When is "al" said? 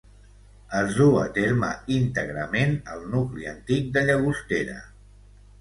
2.95-3.07